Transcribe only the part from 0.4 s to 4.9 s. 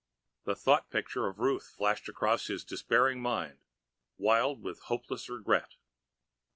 The thought picture of Ruth flashed across his despairing mind, wild with